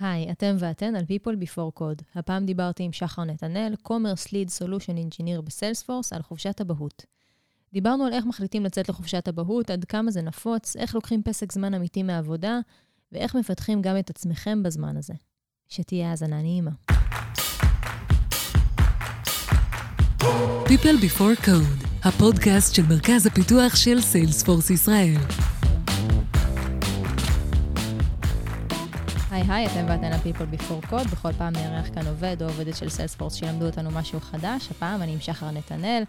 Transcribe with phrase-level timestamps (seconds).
[0.00, 2.02] היי, אתם ואתן על People Before Code.
[2.14, 7.04] הפעם דיברתי עם שחר נתנאל, Commerce Lead Solution Engineer בסיילספורס, על חופשת אבהות.
[7.72, 11.74] דיברנו על איך מחליטים לצאת לחופשת אבהות, עד כמה זה נפוץ, איך לוקחים פסק זמן
[11.74, 12.58] אמיתי מהעבודה,
[13.12, 15.14] ואיך מפתחים גם את עצמכם בזמן הזה.
[15.68, 16.70] שתהיה האזנה נעימה.
[20.66, 25.45] People Before Code, הפודקאסט של מרכז הפיתוח של סיילספורס ישראל.
[29.36, 31.08] היי היי, אתם ואתן על People Before Code.
[31.12, 34.70] בכל פעם נארח כאן עובד או עובדת של סיילספורס שילמדו אותנו משהו חדש.
[34.70, 36.02] הפעם אני עם שחר נתנאל,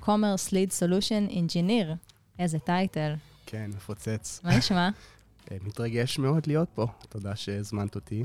[0.00, 1.94] Commerce Lead Solution Engineer.
[2.38, 3.14] איזה טייטל.
[3.46, 4.40] כן, מפוצץ.
[4.44, 4.88] מה נשמע?
[5.50, 8.24] אה, מתרגש מאוד להיות פה, תודה שהזמנת אותי.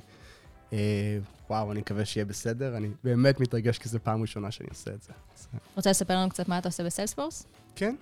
[0.74, 1.18] אה,
[1.50, 5.04] וואו, אני מקווה שיהיה בסדר, אני באמת מתרגש כי זו פעם ראשונה שאני עושה את
[5.04, 5.14] זה.
[5.76, 7.46] רוצה לספר לנו קצת מה אתה עושה בסיילספורס?
[7.76, 7.96] כן,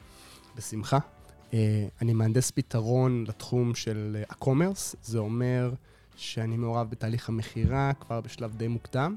[0.56, 1.00] בשמחה.
[1.54, 5.72] אה, אני מהנדס פתרון לתחום של ה-commerce, זה אומר
[6.16, 9.16] שאני מעורב בתהליך המכירה כבר בשלב די מוקדם,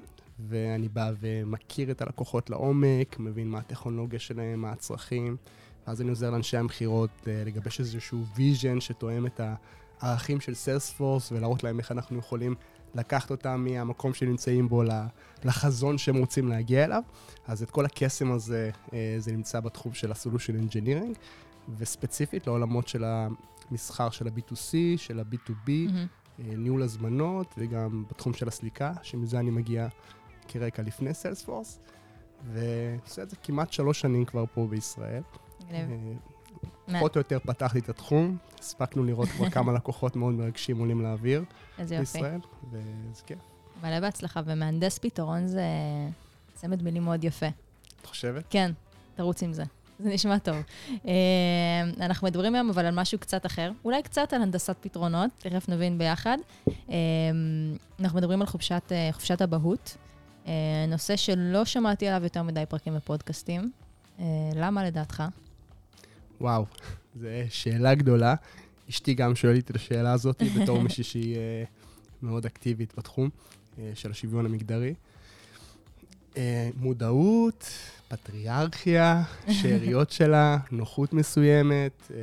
[0.48, 5.36] ואני בא ומכיר את הלקוחות לעומק, מבין מה הטכנולוגיה שלהם, מה הצרכים,
[5.86, 9.40] ואז אני עוזר לאנשי המכירות אה, לגבש איזשהו vision שתואם את
[10.00, 12.54] הערכים של סיילספורס ולהראות להם איך אנחנו יכולים
[12.94, 14.82] לקחת אותם מהמקום שנמצאים בו
[15.44, 17.02] לחזון שהם רוצים להגיע אליו.
[17.46, 21.18] אז את כל הקסם הזה, אה, זה נמצא בתחום של ה-Solution Engineering,
[21.78, 26.17] וספציפית לעולמות של המסחר של ה-B2C, של ה-B2B, Mm-hmm.
[26.38, 29.88] אה, ניהול הזמנות, וגם בתחום של הסליקה, שמזה אני מגיע
[30.48, 31.78] כרקע לפני סיילספורס,
[32.52, 35.22] ועושה את זה כמעט שלוש שנים כבר פה בישראל.
[35.70, 35.86] אה,
[36.92, 41.44] פחות או יותר פתחתי את התחום, הספקנו לראות כבר כמה לקוחות מאוד מרגשים עולים לאוויר.
[41.78, 43.38] בישראל, וזה כיף.
[43.82, 45.64] מלא בהצלחה, ומהנדס פתרון זה
[46.54, 47.46] צמד מילים מאוד יפה.
[48.00, 48.44] את חושבת?
[48.50, 48.72] כן,
[49.14, 49.64] תרוץ עם זה.
[49.98, 50.56] זה נשמע טוב.
[51.06, 51.12] אה,
[52.00, 55.98] אנחנו מדברים היום אבל על משהו קצת אחר, אולי קצת על הנדסת פתרונות, תכף נבין
[55.98, 56.38] ביחד.
[56.68, 56.94] אה,
[58.00, 59.96] אנחנו מדברים על חופשת, אה, חופשת אבהות,
[60.88, 63.70] נושא שלא שמעתי עליו יותר מדי פרקים בפודקאסטים.
[64.54, 65.22] למה לדעתך?
[66.40, 66.66] וואו,
[67.20, 68.34] זו שאלה גדולה.
[68.90, 71.36] אשתי גם שואלת את השאלה הזאת בתור מישהי שהיא
[72.22, 73.30] מאוד אקטיבית בתחום
[73.94, 74.94] של השוויון המגדרי.
[76.76, 77.64] מודעות,
[78.08, 79.22] פטריארכיה,
[79.62, 82.16] שאריות שלה, נוחות מסוימת, אה,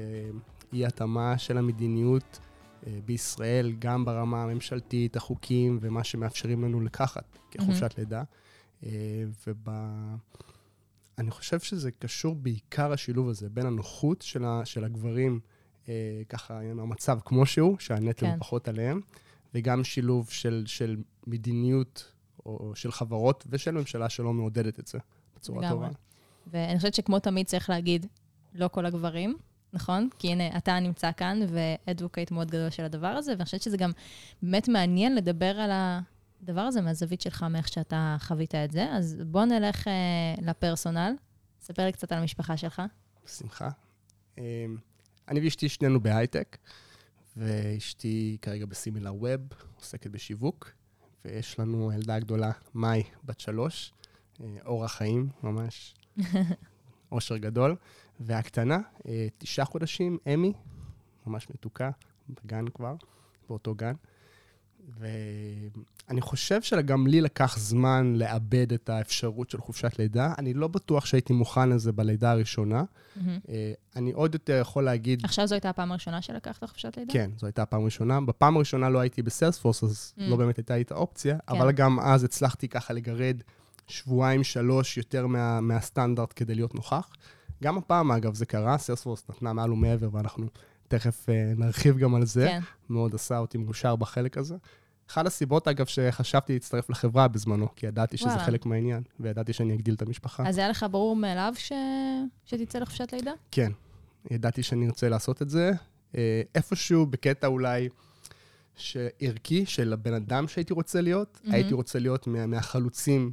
[0.74, 2.40] אי התאמה של המדיניות
[2.88, 8.24] אה, בישראל, גם ברמה הממשלתית, החוקים ומה שמאפשרים לנו לקחת כחופשת לידה.
[8.84, 8.90] אה,
[9.48, 9.68] וב...
[11.18, 15.40] אני חושב שזה קשור בעיקר השילוב הזה בין הנוחות של, ה, של הגברים,
[15.90, 18.40] אה, ככה עם המצב כמו שהוא, שהנטל כן.
[18.40, 19.02] פחות עליהם,
[19.54, 20.98] וגם שילוב של, של
[21.28, 22.12] מדיניות
[22.46, 25.00] או של חברות ושל ממשלה שלא מעודדת את זה
[25.46, 25.88] בצורה לגמרי.
[25.88, 26.00] טובה.
[26.48, 28.06] ואני חושבת שכמו תמיד צריך להגיד,
[28.54, 29.38] לא כל הגברים,
[29.74, 30.10] נכון?
[30.20, 33.92] כי הנה, אתה נמצא כאן ואדבוקייט מאוד גדול של הדבר הזה, ואני חושבת שזה גם
[34.42, 38.92] באמת מעניין לדבר על הדבר הזה מהזווית שלך, מאיך שאתה חווית את זה.
[38.92, 39.94] אז בוא נלך אה,
[40.42, 41.14] לפרסונל.
[41.62, 42.82] ספר לי קצת על המשפחה שלך.
[43.26, 43.70] בשמחה.
[44.40, 44.66] אה,
[45.28, 46.58] אני ואשתי שנינו בהייטק,
[47.38, 49.42] ואשתי כרגע בסימילר ווב,
[49.76, 50.72] עוסקת בשיווק,
[51.26, 53.94] ויש לנו ילדה גדולה, מאי, בת שלוש,
[54.66, 55.96] אורח חיים, ממש
[57.12, 57.76] אושר גדול,
[58.20, 60.54] והקטנה, אה, תשעה חודשים, אמי,
[61.28, 61.90] ממש מתוקה,
[62.30, 62.96] בגן כבר,
[63.50, 63.94] באותו גן.
[65.00, 70.34] ואני חושב שגם לי לקח זמן לאבד את האפשרות של חופשת לידה.
[70.38, 72.84] אני לא בטוח שהייתי מוכן לזה בלידה הראשונה.
[73.50, 77.14] אה, אני עוד יותר יכול להגיד, עכשיו זו הייתה הפעם הראשונה שלקחת חופשת לידה?
[77.14, 78.22] כן, זו הייתה הפעם הראשונה.
[78.22, 80.22] בפעם הראשונה לא הייתי בסיילספורס, אז Mm.
[80.22, 81.56] לא באמת הייתה לי את האופציה, כן.
[81.56, 83.38] אבל גם אז הצלחתי ככה לגרד
[83.88, 87.10] שבועיים, שלוש יותר מה, מהסטנדרט כדי להיות נוכח.
[87.64, 90.48] גם הפעם, אגב, זה קרה, סיילספורס נתנה מעל ומעבר, ואנחנו
[90.88, 92.48] תכף אה, נרחיב גם על זה.
[92.48, 92.60] כן.
[92.90, 94.56] מאוד עשה אותי מאושר בחלק הזה.
[95.10, 98.44] אחת הסיבות, אגב, שחשבתי להצטרף לחברה בזמנו, כי ידעתי שזה וואלה.
[98.44, 100.48] חלק מהעניין, וידעתי שאני אגדיל את המשפחה.
[100.48, 101.72] אז היה לך ברור מאליו ש...
[102.46, 103.32] שתצא לחופשת לידה?
[103.52, 103.72] כן,
[104.32, 105.72] ידעתי שאני ארצה לעשות את זה.
[106.16, 107.90] אה, איפשהו בקטע אולי
[108.76, 111.56] שערכי של הבן אדם שהייתי רוצה להיות, מהמם.
[111.56, 113.32] הייתי רוצה להיות מה, מהחלוצים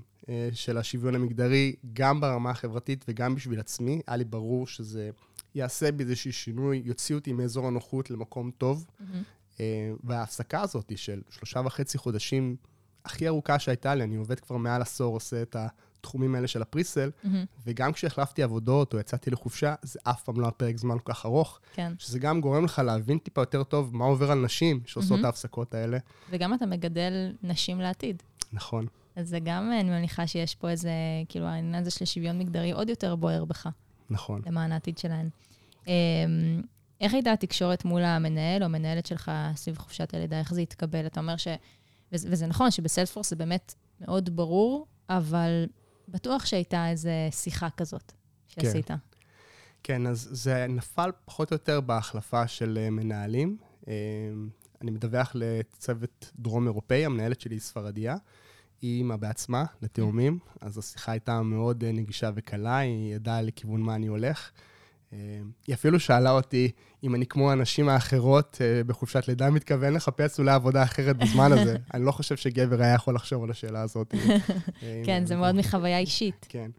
[0.52, 4.00] של השוויון המגדרי, גם ברמה החברתית וגם בשביל עצמי.
[4.06, 5.10] היה לי ברור שזה
[5.54, 8.86] יעשה בי איזשהו שינוי, יוציא אותי מאזור הנוחות למקום טוב.
[9.60, 12.56] אה, וההפסקה הזאת של שלושה וחצי חודשים
[13.04, 17.10] הכי ארוכה שהייתה לי, אני עובד כבר מעל עשור, עושה את התחומים האלה של הפריסל,
[17.24, 17.44] מהמם.
[17.66, 21.26] וגם כשהחלפתי עבודות או יצאתי לחופשה, זה אף פעם לא היה פרק זמן כל כך
[21.26, 21.92] ארוך, כן.
[21.98, 25.20] שזה גם גורם לך להבין טיפה יותר טוב מה עובר על נשים שעושות מהמם.
[25.20, 25.98] את ההפסקות האלה.
[26.30, 28.22] וגם אתה מגדל נשים לעתיד.
[28.52, 28.86] נכון.
[29.16, 30.90] אז זה גם, אני מניחה שיש פה איזה,
[31.28, 33.68] כאילו, העניין הזה של שוויון מגדרי עוד יותר בוער בך,
[34.10, 34.42] נכון.
[34.46, 35.28] למען העתיד שלהן.
[35.86, 36.62] אמ,
[37.00, 40.38] איך הייתה התקשורת מול המנהל או המנהלת שלך סביב חופשת הלידה?
[40.38, 41.06] איך זה התקבל?
[41.06, 41.34] אתה אומר
[42.12, 45.66] וזה, וזה נכון שבסיילספורס זה באמת מאוד ברור, אבל
[46.08, 48.12] בטוח שהייתה איזו שיחה כזאת
[48.48, 48.86] שעשית.
[48.88, 48.94] כן.
[49.82, 53.56] כן, אז זה נפל פחות או יותר בהחלפה של אה, מנהלים.
[53.88, 53.94] אה,
[54.82, 58.16] אני מדווח לצוות דרום אירופאי, המנהלת שלי היא ספרדיה.
[58.82, 63.94] היא אימא בעצמה, לתאומים, אז השיחה הייתה מאוד אה, נגישה וקלה, היא ידעה לכיוון מה
[63.94, 64.50] אני הולך.
[65.66, 66.70] היא אפילו שאלה אותי
[67.04, 71.76] אם אני כמו הנשים האחרות בחופשת לידה מתכוון לחפש אולי עבודה אחרת בזמן הזה.
[71.94, 74.14] אני לא חושב שגבר היה יכול לחשוב על השאלה הזאת.
[75.06, 76.46] כן, זה מאוד מחוויה אישית.
[76.48, 76.70] כן.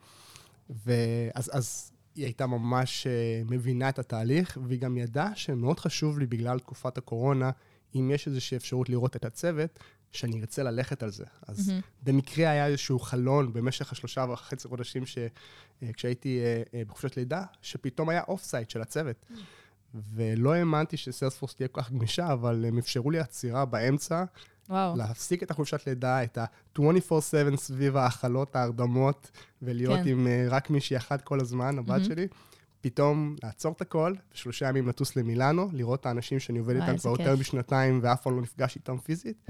[0.86, 3.08] ואז אז היא הייתה ממש
[3.50, 7.52] מבינה את התהליך, והיא גם ידעה שמאוד חשוב לי בגלל תקופת הקורונה,
[7.96, 9.80] אם יש איזושהי אפשרות לראות את הצוות,
[10.12, 11.26] שאני ארצה ללכת על זה.
[11.48, 12.04] אז mm-hmm.
[12.04, 15.18] במקרה היה איזשהו חלון במשך השלושה וחצי חודשים ש...
[15.18, 19.16] uh, כשהייתי uh, uh, בחופשת לידה, שפתאום היה off-site של הצוות.
[19.16, 19.36] Mm-hmm.
[20.14, 24.24] ולא האמנתי שסיילספורס תהיה כל כך גמישה, אבל הם אפשרו לי עצירה באמצע,
[24.70, 24.98] וואו.
[24.98, 29.32] להפסיק את החופשת לידה, את ה-24/7 סביב ההאכלות, ההרדמות,
[29.62, 30.10] ולהיות כן.
[30.10, 32.06] עם uh, רק מישהי אחת כל הזמן, הבת mm-hmm.
[32.06, 32.28] שלי.
[32.84, 37.12] פתאום לעצור את הכל, ושלושה ימים לטוס למילאנו, לראות את האנשים שאני עובד איתם כבר
[37.12, 39.46] יותר משנתיים ואף פעם לא נפגש איתם פיזית,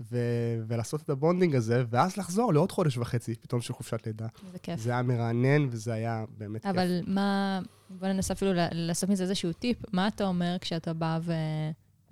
[0.00, 4.26] ו- ולעשות את ה-bonding הזה, ואז לחזור לעוד חודש וחצי פתאום של חופשת לידה.
[4.52, 4.80] זה כיף.
[4.80, 7.08] זה היה מרענן וזה היה באמת אבל כיף.
[7.08, 11.32] אבל מה, בוא ננסה אפילו לעשות מזה איזשהו טיפ, מה אתה אומר כשאתה בא ו-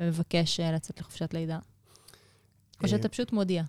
[0.01, 1.59] ומבקש אה, לצאת לחופשת לידה?
[2.83, 3.63] או שאתה פשוט מודיע.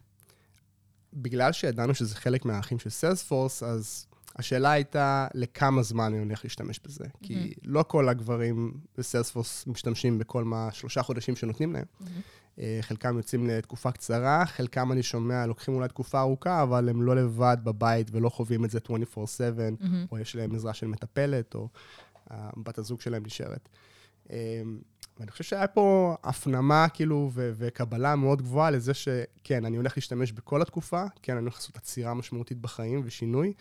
[1.13, 4.06] בגלל שידענו שזה חלק מהאחים של סיילספורס, אז
[4.39, 7.03] השאלה הייתה לכמה זמן אני הולך להשתמש בזה.
[7.03, 7.24] Mm-hmm.
[7.27, 11.86] כי לא כל הגברים בסיילספורס משתמשים בכל מה שלושה חודשים שנותנים להם.
[12.01, 12.59] Mm-hmm.
[12.81, 17.57] חלקם יוצאים לתקופה קצרה, חלקם אני שומע, לוקחים אולי תקופה ארוכה, אבל הם לא לבד
[17.63, 19.86] בבית ולא חווים את זה 24/7, mm-hmm.
[20.12, 21.68] או יש להם עזרה של מטפלת, או
[22.57, 23.69] בת הזוג שלהם נשארת.
[24.30, 24.36] אמ,
[25.19, 30.31] ואני חושב שהיה פה הפנמה, כאילו, ו- וקבלה מאוד גבוהה לזה שכן, אני הולך להשתמש
[30.31, 33.53] בכל התקופה, כן, אני הולך לעשות עצירה משמעותית בחיים ושינוי.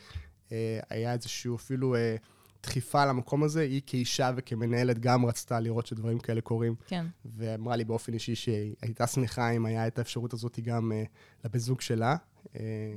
[0.52, 2.16] אה, היה איזשהו אפילו אה,
[2.62, 6.74] דחיפה למקום הזה, היא כאישה וכמנהלת גם רצתה לראות שדברים כאלה קורים.
[6.86, 7.06] כן.
[7.36, 11.02] ואמרה לי באופן אישי שהיא הייתה שמחה אם היה את האפשרות הזאת גם אה,
[11.44, 12.16] לבן זוג שלה.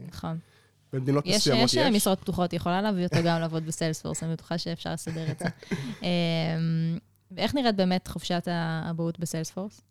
[0.08, 0.40] נכון.
[0.94, 1.76] במדינות יש, מסוימות יש.
[1.76, 5.40] יש משרות פתוחות, היא יכולה להביא אותו גם לעבוד בסיילספורס, אני בטוחה שאפשר לסדר את
[5.40, 5.46] זה.
[6.02, 6.98] אמ,
[7.32, 9.82] ואיך נראית באמת חופשת האבהות בסיילספורס?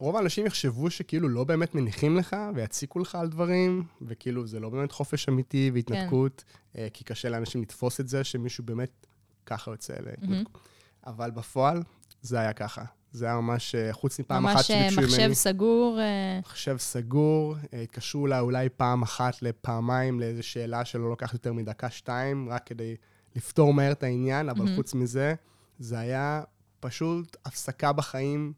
[0.00, 4.60] אה, רוב האנשים יחשבו שכאילו לא באמת מניחים לך ויציקו לך על דברים, וכאילו זה
[4.60, 6.88] לא באמת חופש אמיתי והתנתקות, כן.
[6.92, 9.06] כי קשה לאנשים לתפוס את זה, שמישהו באמת
[9.46, 10.54] ככה יוצא להתנתקות.
[10.54, 11.10] Mm-hmm.
[11.10, 11.82] אבל בפועל
[12.22, 12.84] זה היה ככה.
[13.12, 15.06] זה היה ממש, אה, חוץ מפעם אחת שביקשו ממני...
[15.06, 15.98] ממש מחשב סגור.
[16.40, 22.66] מחשב סגור, התקשרו לה אולי פעם אחת לפעמיים לאיזו שאלה שלא לוקחת יותר מדקה-שתיים, רק
[22.66, 22.96] כדי
[23.36, 24.76] לפתור מהר את העניין, אבל mm-hmm.
[24.76, 25.34] חוץ מזה,
[25.78, 26.42] זה היה
[26.80, 28.52] פשוט הפסקה בחיים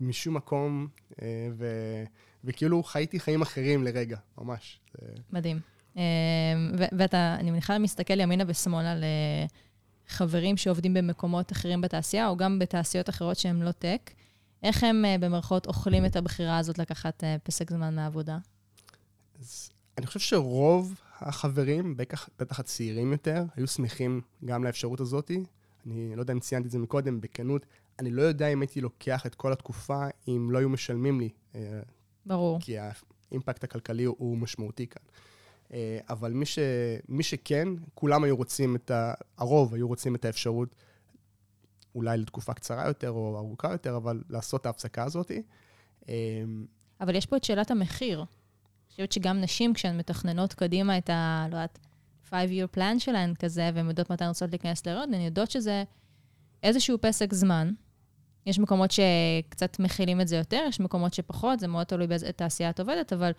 [0.00, 0.88] משום מקום,
[1.22, 1.66] אה, ו...
[2.44, 4.80] וכאילו חייתי חיים אחרים לרגע, ממש.
[5.32, 5.60] מדהים.
[5.96, 6.02] אה,
[6.98, 9.46] ואתה, אני מניחה, מסתכל ימינה ושמאלה על אה,
[10.08, 14.10] חברים שעובדים במקומות אחרים בתעשייה, או גם בתעשיות אחרות שהן לא טק.
[14.62, 18.38] איך הם במרכאות אוכלים את הבחירה הזאת לקחת פסק זמן מהעבודה?
[19.40, 25.30] אז אני חושב שרוב החברים, בטח, בטח הצעירים יותר, היו שמחים גם לאפשרות הזאת.
[25.86, 27.66] אני לא יודע אם ציינתי את זה מקודם, בכנות,
[27.98, 31.28] אני לא יודע אם הייתי לוקח את כל התקופה אם לא היו משלמים לי.
[31.54, 31.80] אה,
[32.26, 32.58] ברור.
[32.60, 35.02] כי האימפקט הכלכלי הוא משמעותי כאן.
[35.72, 36.58] אה, אבל מי, ש,
[37.08, 39.14] מי שכן, כולם היו רוצים את ה...
[39.38, 40.74] הרוב היו רוצים את האפשרות,
[41.94, 45.30] אולי לתקופה קצרה יותר או ארוכה יותר, אבל לעשות את ההפסקה הזאת.
[46.08, 46.14] אה,
[47.00, 48.18] אבל יש פה את שאלת המחיר.
[48.18, 48.26] אני
[48.90, 51.46] חושבת שגם נשים, כשהן מתכננות קדימה את ה...
[51.50, 51.78] לא יודעת,
[52.30, 55.84] 5-year plan שלהן כזה, והן יודעות מתי הן רוצות להיכנס להיריון, הן יודעות שזה
[56.62, 57.72] איזשהו פסק זמן.
[58.46, 62.70] יש מקומות שקצת מכילים את זה יותר, יש מקומות שפחות, זה מאוד תלוי באיזה תעשייה
[62.70, 63.30] את עובדת, אבל,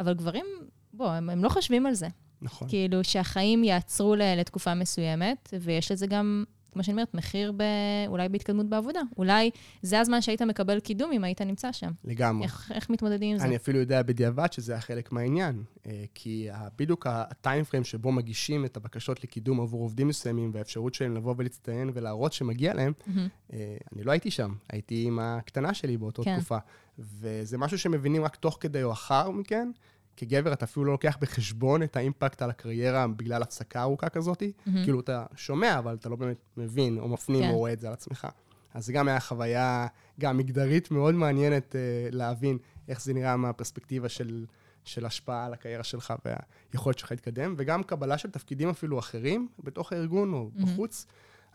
[0.00, 0.46] אבל גברים,
[0.92, 2.08] בוא, הם, הם לא חושבים על זה.
[2.42, 2.68] נכון.
[2.68, 6.44] כאילו, שהחיים יעצרו לתקופה מסוימת, ויש לזה גם
[6.76, 7.62] כמו שאני אומרת, מחיר ב...
[8.08, 9.00] אולי בהתקדמות בעבודה.
[9.18, 9.50] אולי
[9.82, 11.90] זה הזמן שהיית מקבל קידום אם היית נמצא שם.
[12.04, 12.44] לגמרי.
[12.44, 13.44] איך, איך מתמודדים עם זה?
[13.44, 15.62] אני אפילו יודע בדיעבד שזה היה חלק מהעניין.
[15.86, 21.16] אה, כי בדיוק הטיים פריים שבו מגישים את הבקשות לקידום עבור עובדים מסוימים, והאפשרות שלהם
[21.16, 23.52] לבוא ולהצטיין ולהראות שמגיע להם, mm-hmm.
[23.92, 24.54] אני לא הייתי שם.
[24.72, 26.36] הייתי עם הקטנה שלי באותה כן.
[26.36, 26.58] תקופה.
[26.98, 29.70] וזה משהו שמבינים רק תוך כדי או אחר מכן.
[30.16, 34.42] כגבר אתה אפילו לא לוקח בחשבון את האימפקט על הקריירה בגלל הפסקה ארוכה כזאת.
[34.42, 34.70] Mm-hmm.
[34.84, 37.50] כאילו, אתה שומע, אבל אתה לא באמת מבין או מפנים כן.
[37.50, 38.26] או רואה את זה על עצמך.
[38.74, 39.86] אז זה גם היה חוויה,
[40.20, 42.58] גם מגדרית מאוד מעניינת uh, להבין
[42.88, 44.46] איך זה נראה מהפרספקטיבה של,
[44.84, 49.92] של השפעה על הקריירה שלך והיכולת שלך להתקדם, וגם קבלה של תפקידים אפילו אחרים בתוך
[49.92, 50.62] הארגון או mm-hmm.
[50.62, 51.06] בחוץ,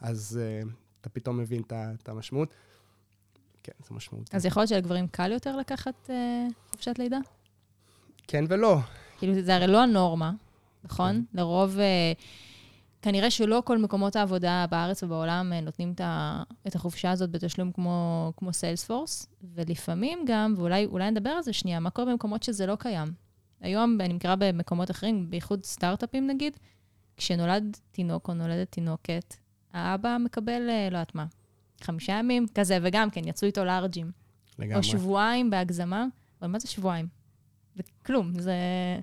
[0.02, 0.70] אז uh,
[1.02, 2.54] אתה פתאום מבין את המשמעות.
[3.64, 4.36] כן, זה משמעותי.
[4.38, 7.18] אז יכול להיות שלגברים קל יותר לקחת אה, חופשת לידה?
[8.32, 8.78] כן ולא.
[9.18, 10.32] כאילו, זה הרי לא הנורמה,
[10.84, 11.26] נכון?
[11.32, 11.38] כן.
[11.40, 12.12] לרוב, אה,
[13.02, 15.94] כנראה שלא כל מקומות העבודה בארץ ובעולם אה, נותנים
[16.68, 21.80] את החופשה הזאת בתשלום כמו, כמו סיילספורס, ולפעמים גם, ואולי אולי נדבר על זה שנייה,
[21.80, 23.14] מה קורה במקומות שזה לא קיים?
[23.62, 26.58] היום, אני מכירה במקומות אחרים, בייחוד סטארט-אפים נגיד,
[27.18, 29.36] כשנולד תינוק או נולדת תינוקת,
[29.74, 31.26] האבא מקבל, אה, לא יודעת מה,
[31.82, 34.12] חמישה ימים, כזה, וגם כן, יצאו איתו לארג'ים.
[34.60, 34.78] לגמרי.
[34.78, 36.06] או שבועיים בהגזמה,
[36.42, 37.21] אבל מה זה שבועיים?
[37.76, 38.54] זה כלום, זה...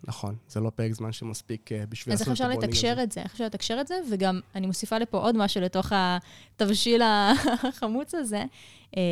[0.04, 2.92] נכון, זה לא פרק זמן שמספיק אה, בשביל אז לעשות איך את אפשר הבונינג לתקשר
[2.92, 3.02] הזה.
[3.02, 3.20] את זה?
[3.20, 3.94] איך אפשר לתקשר את זה?
[4.10, 8.44] וגם, אני מוסיפה לפה עוד משהו לתוך התבשיל החמוץ הזה.
[8.96, 9.02] אה,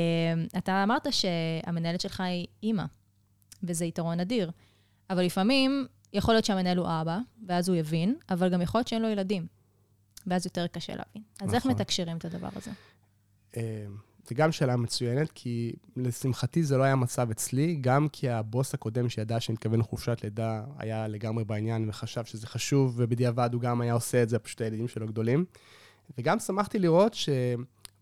[0.58, 2.84] אתה אמרת שהמנהלת שלך היא אימא,
[3.62, 4.50] וזה יתרון אדיר.
[5.10, 9.02] אבל לפעמים, יכול להיות שהמנהל הוא אבא, ואז הוא יבין, אבל גם יכול להיות שאין
[9.02, 9.46] לו ילדים.
[10.26, 11.22] ואז יותר קשה להבין.
[11.40, 11.72] אז איך נכון.
[11.72, 12.70] מתקשרים את הדבר הזה?
[14.28, 19.08] זו גם שאלה מצוינת, כי לשמחתי זה לא היה מצב אצלי, גם כי הבוס הקודם
[19.08, 23.92] שידע שאני מתכוון לחופשת לידה היה לגמרי בעניין וחשב שזה חשוב, ובדיעבד הוא גם היה
[23.92, 25.44] עושה את זה, פשוט הילדים שלו גדולים.
[26.18, 27.16] וגם שמחתי לראות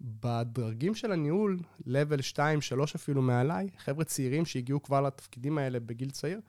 [0.01, 6.11] שבדרגים של הניהול, level 2, 3 אפילו מעליי, חבר'ה צעירים שהגיעו כבר לתפקידים האלה בגיל
[6.11, 6.41] צעיר,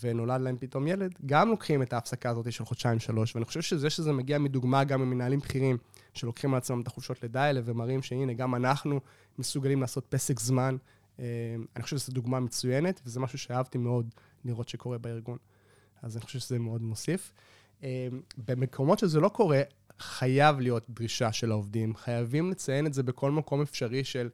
[0.00, 4.12] ונולד להם פתאום ילד, גם לוקחים את ההפסקה הזאת של חודשיים-שלוש, ואני חושב שזה שזה
[4.12, 5.78] מגיע מדוגמה גם ממנהלים בכירים,
[6.14, 9.00] שלוקחים על עצמם את החופשות לידה האלה ומראים שהנה, גם אנחנו
[9.38, 10.76] מסוגלים לעשות פסק זמן.
[11.20, 11.24] אה,
[11.76, 14.14] אני חושב שזו דוגמה מצוינת, וזה משהו שאהבתי מאוד
[14.44, 15.38] לראות שקורה בארגון.
[16.02, 17.32] אז אני חושב שזה מאוד מוסיף.
[17.82, 18.08] אה,
[18.46, 19.62] במקומות שזה לא קורה,
[19.98, 21.96] חייב להיות דרישה של העובדים.
[21.96, 24.28] חייבים לציין את זה בכל מקום אפשרי של,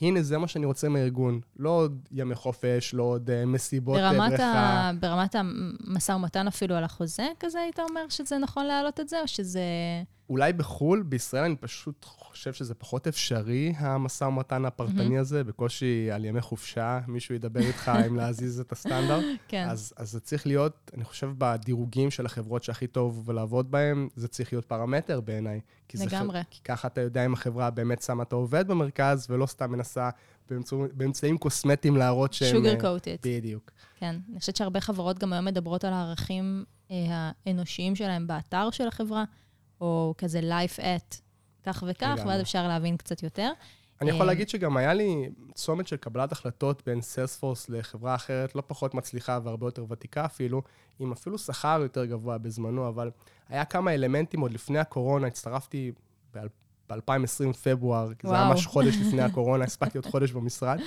[0.00, 1.40] הנה, זה מה שאני רוצה מהארגון.
[1.56, 4.44] לא עוד ימי חופש, לא עוד אה, מסיבות אה, ברמת, בריכה.
[4.44, 4.92] ה...
[5.00, 9.28] ברמת המשא ומתן אפילו על החוזה כזה, היית אומר שזה נכון להעלות את זה, או
[9.28, 9.60] שזה...
[10.28, 16.24] אולי בחו"ל, בישראל אני פשוט חושב שזה פחות אפשרי, המשא ומתן הפרטני הזה, בקושי על
[16.24, 19.24] ימי חופשה, מישהו ידבר איתך אם להזיז את הסטנדרט.
[19.48, 19.68] כן.
[19.68, 24.28] אז, אז זה צריך להיות, אני חושב, בדירוגים של החברות שהכי טוב לעבוד בהן, זה
[24.28, 25.60] צריך להיות פרמטר בעיניי.
[25.94, 26.40] לגמרי.
[26.50, 30.10] כי ככה אתה יודע אם החברה באמת שמה את העובד במרכז, ולא סתם מנסה
[30.50, 32.56] באמצע, באמצעים קוסמטיים להראות שהם...
[32.56, 33.16] שוגר אה, קוטד.
[33.22, 33.70] בדיוק.
[33.98, 34.16] כן.
[34.30, 39.24] אני חושבת שהרבה חברות גם היום מדברות על הערכים אה, האנושיים שלהם באתר של החברה,
[39.80, 41.16] או כזה life at
[41.66, 42.16] כך וכך.
[42.26, 43.50] ואז אפשר להבין קצת יותר.
[44.00, 48.54] אני יכול אה, להגיד שגם היה לי צומת של קבלת החלטות בין סיילספורס לחברה אחרת,
[48.54, 50.62] לא פחות מצליחה והרבה יותר ותיקה אפילו,
[50.98, 53.10] עם אפילו שכר יותר גבוה בזמנו, אבל
[53.48, 55.92] היה כמה אלמנטים עוד לפני הקורונה, הצטרפתי
[56.34, 58.48] ב-2020 פברואר, כי זה היה.
[58.48, 60.78] ממש חודש לפני הקורונה, הספקתי עוד חודש במשרד,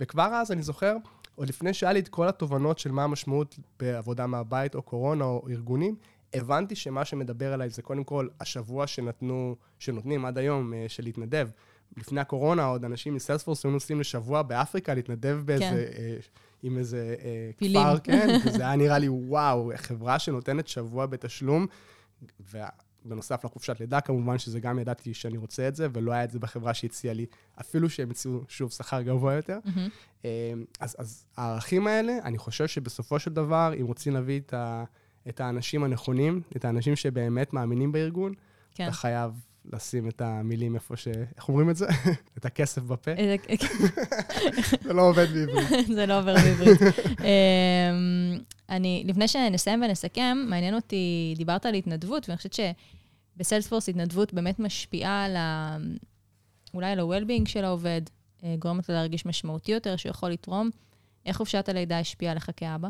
[0.00, 0.96] וכבר אז אני זוכר,
[1.34, 5.46] עוד לפני שהיה לי את כל התובנות של מה המשמעות בעבודה מהבית או קורונה או
[5.50, 5.96] ארגונים,
[6.34, 11.48] הבנתי שמה שמדבר עליי זה קודם כל השבוע שנתנו, שנותנים עד היום אה, של להתנדב.
[11.96, 15.74] לפני הקורונה עוד אנשים מסיילספורס היו נוסעים לשבוע באפריקה להתנדב באיזה, כן.
[15.74, 16.16] אה,
[16.62, 17.82] עם איזה אה, פילים.
[17.82, 21.66] כפר, כן, וזה היה נראה לי, וואו, חברה שנותנת שבוע בתשלום,
[22.52, 26.38] ובנוסף לחופשת לידה כמובן, שזה גם ידעתי שאני רוצה את זה, ולא היה את זה
[26.38, 27.26] בחברה שהציעה לי,
[27.60, 29.58] אפילו שהם הציעו, שוב, שכר גבוה יותר.
[29.64, 29.88] מהמם.
[30.24, 34.84] אה, אז, אז הערכים האלה, אני חושב שבסופו של דבר, אם רוצים להביא את, ה,
[35.28, 38.32] את האנשים הנכונים, את האנשים שבאמת מאמינים בארגון,
[38.74, 38.84] כן.
[38.84, 39.40] אתה חייב
[39.72, 41.08] לשים את המילים איפה ש...
[41.36, 41.86] איך אומרים את זה?
[42.38, 43.10] את הכסף בפה.
[44.84, 45.86] זה לא עובד בעברית.
[45.96, 46.80] זה לא עובר בעברית.
[47.20, 48.38] אמ,
[48.68, 52.56] אני, לפני שנסיים ונסכם, מעניין אותי, דיברת על התנדבות, ואני חושבת
[53.36, 55.76] שבסיילספורס התנדבות באמת משפיעה על ה...
[56.74, 58.02] אולי על ה-well-being של העובד,
[58.44, 60.70] אה, גורמת לו להרגיש משמעותי יותר, שהוא יכול לתרום.
[61.26, 62.88] איך חופשת הלידה השפיעה עליך כאבא?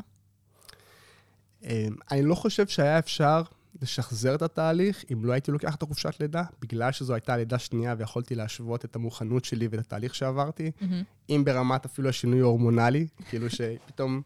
[1.65, 3.43] אה, אני לא חושב שהיה אפשר
[3.83, 7.95] לשחזר את התהליך אם לא הייתי לוקח את החופשת לידה, בגלל שזו הייתה לידה שנייה
[7.99, 11.03] ויכולתי להשוות את המוכנות שלי ואת התהליך שעברתי, מהמם.
[11.31, 14.23] אם ברמת אפילו השינוי ההורמונלי, כאילו שפתאום,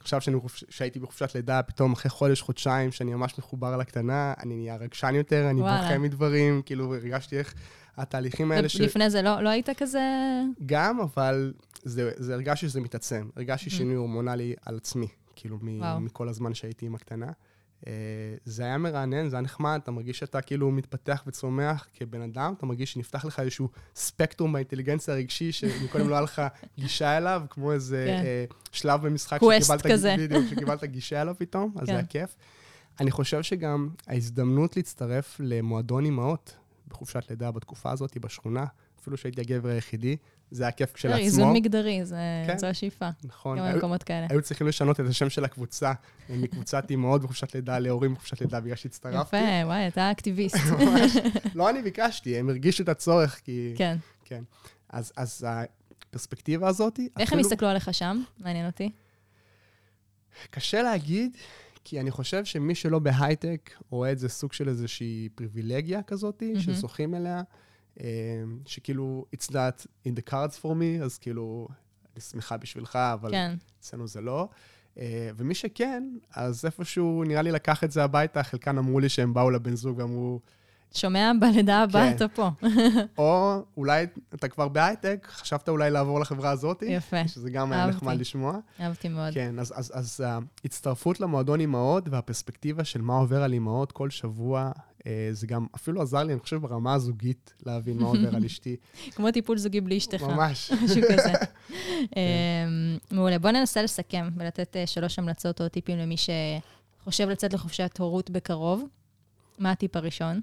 [0.00, 0.36] עכשיו שאני
[0.70, 5.50] שהייתי בחופשת לידה, פתאום אחרי חודש, חודשיים, שאני ממש מחובר לקטנה, אני נהיה רגשן יותר,
[5.50, 5.60] אני.
[5.60, 7.54] בוכה מדברים, כאילו הרגשתי איך
[7.96, 8.80] התהליכים האלה ש...
[8.80, 10.00] לפני זה לא, לא היית כזה...
[10.66, 13.28] גם, אבל זה, זה הרגשתי שזה מתעצם.
[13.36, 13.72] הרגשתי Mhm.
[13.72, 15.08] שינוי הורמונלי על עצמי,
[15.42, 16.00] כאילו, וואו.
[16.00, 17.26] מ- מכל הזמן שהייתי עם הקטנה.
[17.86, 17.92] אה,
[18.44, 22.66] זה היה מרענן, זה היה נחמד, אתה מרגיש שאתה כאילו מתפתח וצומח כבן אדם, אתה
[22.66, 26.42] מרגיש שנפתח לך איזשהו ספקטרום באינטליגנציה הרגשי, שמקודם לא היה לך
[26.78, 28.24] גישה אליו, כמו איזה כן.
[28.24, 30.14] אה, שלב במשחק שקיבלת, כזה.
[30.18, 31.86] בדיוק, שקיבלת גישה אליו פתאום, אז כן.
[31.86, 32.36] זה היה כיף.
[33.00, 36.56] אני חושב שגם ההזדמנות להצטרף למועדון אימהות
[36.88, 38.64] בחופשת לידה בתקופה הזאת, בשכונה,
[39.00, 40.16] אפילו שהייתי הגבר היחידי,
[40.52, 41.24] זה היה כיף לא, כשלעצמו.
[41.24, 42.16] איזון מגדרי, זה-
[42.46, 42.58] כן.
[42.58, 43.08] זו השאיפה.
[43.24, 43.58] נכון.
[43.58, 44.26] גם במקומות כאלה.
[44.30, 45.92] היו צריכים לשנות את השם של הקבוצה
[46.28, 49.36] מקבוצת אימהות בחופשת לידה להורים בחופשת לידה בגלל שהצטרפתי.
[49.36, 50.56] יפה, וואי, אתה אקטיביסט.
[50.78, 51.12] ממש.
[51.54, 53.74] לא אני ביקשתי, הם הרגישו את הצורך, כי...
[53.76, 53.96] כן.
[54.24, 54.42] כן.
[54.88, 57.00] אז, אז הפרספקטיבה הזאת.
[57.18, 58.22] איך הם יסתכלו עליך שם?
[58.38, 58.90] מעניין אותי.
[60.50, 61.36] קשה להגיד,
[61.84, 66.60] כי אני חושב שמי שלא בהייטק רואה את זה סוג של איזושהי פריבילגיה כזאת, mm-hmm.
[66.60, 67.42] שזוכים אליה, אה,
[68.66, 71.68] שכאילו, it's not in the cards for me, אז כאילו,
[72.12, 73.54] אני שמחה בשבילך, אבל כן.
[73.80, 74.48] אצלנו זה לא.
[74.98, 79.34] אה, ומי שכן, אז איפשהו נראה לי לקח את זה הביתה, חלקן אמרו לי שהם
[79.34, 80.40] באו לבן זוג ואמרו,
[80.92, 81.32] שומע?
[81.40, 82.16] בלידה הבאה כן.
[82.16, 82.50] אתה פה.
[83.18, 86.82] או אולי אתה כבר בהייטק, חשבת אולי לעבור לחברה הזאת.
[86.86, 87.28] יפה.
[87.28, 88.58] שזה גם היה נחמד לשמוע.
[88.80, 89.34] אהבתי מאוד.
[89.34, 90.24] כן, אז, אז, אז
[90.64, 94.70] ההצטרפות למועדון אימהות והפרספקטיבה של מה עובר על אימהות כל שבוע,
[95.06, 98.76] אה, זה גם אפילו עזר לי, אני חושב, ברמה הזוגית, להבין מה עובר על אשתי.
[99.16, 100.22] כמו טיפול זוגי בלי אשתך.
[100.22, 100.72] ממש.
[100.84, 101.32] משהו כזה.
[102.16, 103.38] אמ, מעולה.
[103.38, 108.84] בוא ננסה לסכם ולתת אה, שלוש המלצות או טיפים למי שחושב לצאת לחופשת הורות בקרוב.
[109.58, 110.40] מה הטיפ הראשון?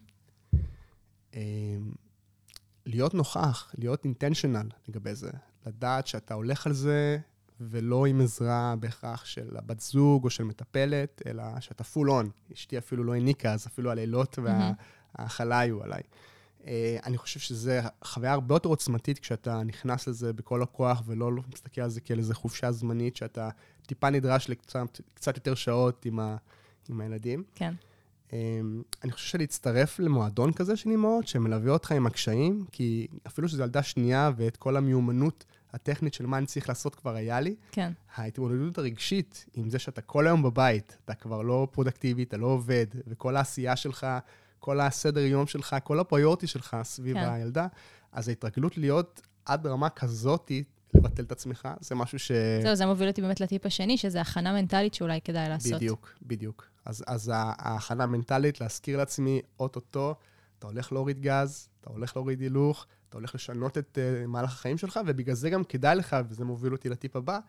[1.33, 1.91] אמ,
[2.86, 5.31] להיות נוכח, להיות אינטנשיונל לגבי זה.
[5.65, 7.17] לדעת שאתה הולך על זה,
[7.62, 12.29] ולא עם עזרה בהכרח של הבת זוג או של מטפלת, אלא שאתה פול און.
[12.53, 16.01] אשתי אפילו לא העניקה, אז אפילו הלילות וההאכלה היו עליי.
[16.67, 17.71] אה, אני חושב שזו
[18.03, 22.36] חוויה הרבה יותר עוצמתית כשאתה נכנס לזה בכל הכוח, ולא מסתכל על זה כאל איזה
[22.36, 23.50] חופשה זמנית, שאתה
[23.86, 26.38] טיפה נדרש לקצת יותר שעות עם, ה,
[26.89, 27.43] עם הילדים.
[27.55, 27.74] כן.
[28.33, 33.63] אמ, אני חושב שלהצטרף למועדון כזה של אימהות, שמלווה אותך עם הקשיים, כי אפילו שזו
[33.63, 37.91] ילדה שנייה ואת כל המיומנות הטכנית של מה אני צריך לעשות כבר היה לי, כן.
[38.15, 42.86] ההתמודדות הרגשית עם זה שאתה כל היום בבית, אתה כבר לא פרודקטיבי, אתה לא עובד,
[43.07, 44.07] וכל העשייה שלך,
[44.59, 47.29] כל הסדר יום שלך, כל הפריורטי שלך סביב כן.
[47.29, 47.67] הילדה,
[48.12, 52.31] אז ההתרגלות להיות עד רמה כזאתי, לבטל את עצמך, זה משהו ש...
[52.63, 55.74] זהו, זה מוביל אותי באמת לטיפ השני, שזה הכנה מנטלית שאולי כדאי לעשות.
[55.74, 56.67] בדיוק, בדיוק.
[56.89, 60.15] אז, אז ההכנה המנטלית, להזכיר לעצמי, אוטוטו,
[60.60, 64.77] אתה הולך להוריד גז, אתה הולך להוריד הילוך, אתה הולך לשנות את uh, מהלך החיים
[64.77, 67.39] שלך, ובגלל זה גם כדאי לך, וזה מוביל אותי לטיפ הבא,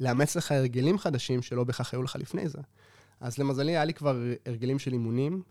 [0.00, 2.58] לאמץ לך הרגלים חדשים שלא בהכרח היו לך לפני זה.
[3.20, 5.42] אז למזלי, היה לי כבר הרגלים של אימונים.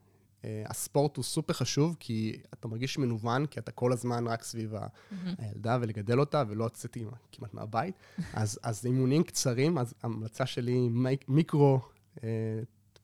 [0.41, 4.73] Uh, הספורט הוא סופר חשוב, כי אתה מרגיש מנוון, כי אתה כל הזמן רק סביב
[4.75, 5.15] mm-hmm.
[5.37, 7.95] הילדה ולגדל אותה, ולא יצאתי כמעט מהבית.
[8.33, 10.89] אז, אז אימונים קצרים, אז המלצה שלי,
[11.27, 11.79] מיקרו
[12.15, 12.19] uh,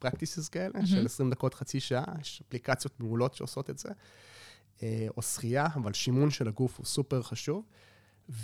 [0.05, 0.85] practices כאלה, mm-hmm.
[0.85, 3.89] של 20 דקות, חצי שעה, יש אפליקציות מעולות שעושות את זה.
[4.83, 7.63] אה, או שחייה, אבל שימון של הגוף הוא סופר חשוב.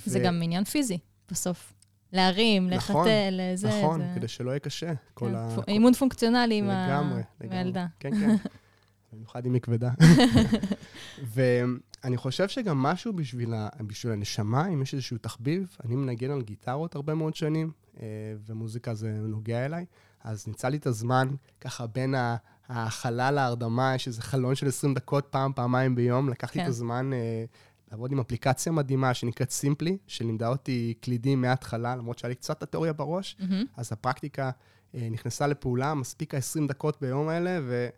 [0.05, 0.23] זה ו...
[0.23, 0.97] גם עניין פיזי,
[1.31, 1.73] בסוף.
[2.13, 3.67] להרים, נכון, לחתל, זה...
[3.67, 4.11] נכון, זה...
[4.15, 4.93] כדי שלא יהיה קשה.
[5.13, 5.55] כל כן, ה...
[5.67, 6.69] אימון פונקציונלי עם
[7.39, 7.85] הילדה.
[7.99, 8.35] כן, כן.
[9.13, 9.91] במיוחד אם היא כבדה.
[11.33, 13.69] ואני חושב שגם משהו בשביל, ה...
[13.79, 18.05] בשביל הנשמה, אם יש איזשהו תחביב, אני מנגן על גיטרות הרבה מאוד שנים, אה,
[18.45, 19.85] ומוזיקה זה נוגע אליי.
[20.23, 21.27] אז ניצל לי את הזמן,
[21.61, 22.15] ככה בין
[22.69, 26.29] ההכלה להרדמה, יש איזה חלון של 20 דקות פעם, פעמיים ביום.
[26.29, 26.63] לקחתי כן.
[26.63, 27.45] את הזמן אה,
[27.91, 32.93] לעבוד עם אפליקציה מדהימה שנקראת סימפלי, שלימדה אותי קלידים מההתחלה, למרות שהיה לי קצת התיאוריה
[32.93, 33.53] בראש, mm-hmm.
[33.77, 34.51] אז הפרקטיקה
[34.95, 37.89] אה, נכנסה לפעולה, מספיק ה-20 דקות ביום האלה, ו...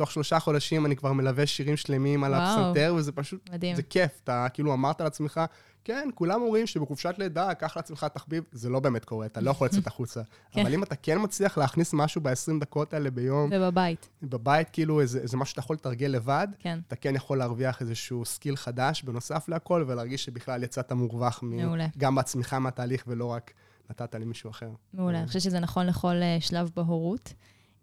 [0.00, 3.76] תוך שלושה חודשים אני כבר מלווה שירים שלמים על הפסנתר, וזה פשוט, מדהים.
[3.76, 4.20] זה כיף.
[4.24, 5.40] אתה כאילו אמרת לעצמך,
[5.84, 9.66] כן, כולם אומרים שבחופשת לידה, קח לעצמך תחביב, זה לא באמת קורה, אתה לא יכול
[9.66, 10.22] לצאת החוצה.
[10.50, 10.60] כן.
[10.60, 13.50] אבל אם אתה כן מצליח להכניס משהו ב-20 דקות האלה ביום...
[13.52, 14.08] ובבית.
[14.22, 16.78] בבית, כאילו, איזה, איזה משהו שאתה יכול לתרגל לבד, כן.
[16.88, 21.86] אתה כן יכול להרוויח איזשהו skill חדש בנוסף להכל, ולהרגיש שבכלל יצאת מורווח מעולה.
[21.98, 23.52] גם בעצמך מהתהליך, ולא רק
[23.90, 24.70] נתת למישהו אחר.
[24.94, 27.32] מעולה, אני חושבת שזה נכון לכל אה, שלב בהורות.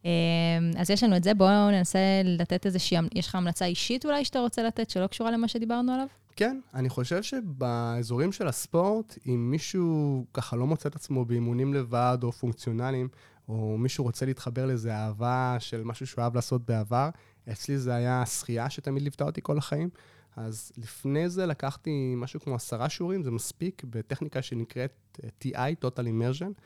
[0.07, 4.25] אה, אז יש לנו את זה, בואו ננסה לתת איזושהי, יש לך המלצה אישית אולי
[4.25, 6.07] שאתה רוצה לתת, שלא קשורה למה שדיברנו עליו?
[6.35, 12.17] כן, אני חושב שבאזורים של הספורט, אם מישהו ככה לא מוצא את עצמו באימונים לבד
[12.23, 13.07] או פונקציונליים,
[13.49, 17.09] או מישהו רוצה להתחבר לאיזה אהבה של משהו שהוא אהב לעשות בעבר,
[17.51, 19.89] אצלי זה היה שחייה שתמיד ליוותה אותי כל החיים.
[20.35, 26.03] אז לפני זה לקחתי משהו כמו עשרה שיעורים, זה מספיק, בטכניקה שנקראת אה, TI, Total
[26.03, 26.61] Immersion,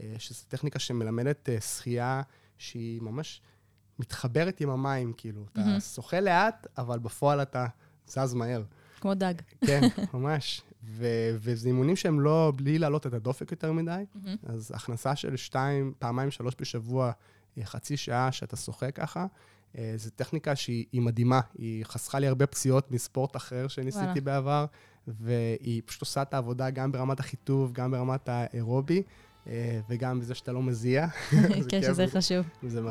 [0.00, 2.22] אה, שזו טכניקה שמלמדת אה, שחייה
[2.60, 3.42] שהיא ממש
[3.98, 5.44] מתחברת עם המים, כאילו.
[5.44, 5.60] Mm-hmm.
[5.60, 7.66] אתה שוחה לאט, אבל בפועל אתה
[8.06, 8.62] זז מהר.
[9.00, 9.34] כמו דג.
[9.66, 9.80] כן,
[10.14, 10.62] ממש.
[10.84, 14.04] ו- וזה אימונים שהם לא, בלי להעלות את הדופק יותר מדי.
[14.14, 14.52] Mm-hmm.
[14.52, 17.12] אז הכנסה של שתיים, פעמיים, שלוש בשבוע,
[17.58, 19.26] אה, חצי שעה שאתה שוחה ככה,
[19.78, 21.40] אה, זו טכניקה שהיא מדהימה.
[21.58, 24.20] היא חסכה לי הרבה פציעות מספורט אחר שניסיתי וואלה.
[24.20, 24.66] בעבר,
[25.06, 29.02] והיא פשוט עושה את העבודה גם ברמת החיטוב, גם ברמת האירובי.
[29.46, 31.06] אה, וגם בזה שאתה לא מזיע.
[31.68, 32.46] כן, שזה חשוב.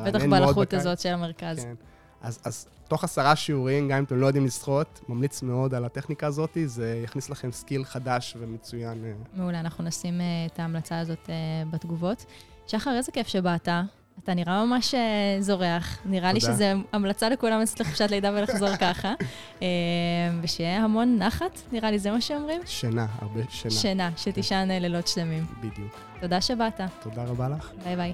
[0.06, 1.60] בטח בלחות הזאת של המרכז.
[1.60, 1.74] כן.
[2.22, 6.28] אז, אז תוך עשרה שיעורים, גם אם אתם לא יודעים לשחות, ממליץ מאוד על הטכניקה
[6.28, 9.14] הזאת, זה יכניס לכם skill חדש ומצוין.
[9.34, 11.30] מעולה, אנחנו נשים uh, את ההמלצה הזאת
[11.72, 12.26] בתגובות.
[12.68, 13.70] שחר, איזה כיף שבאת.
[14.23, 15.97] אתה נראה ממש אה, זורח.
[16.05, 16.41] נראה לי.
[16.41, 19.13] שזו המלצה לכולם לצאת לחופשת לידה ולחזור ככה.
[19.62, 19.67] אה,
[20.41, 22.62] ושיהיה המון נחת, נראה לי זה מה שאומרים?
[22.65, 23.73] שינה, הרבה שינה.
[23.75, 25.45] שינה, שתישן אה, לילות שלמים.
[25.60, 25.95] בדיוק.
[26.21, 26.82] תודה שבאת.
[27.01, 27.71] תודה רבה לך.
[27.84, 28.13] ביי ביי.